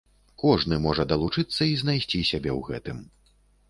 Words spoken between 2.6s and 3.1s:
гэтым.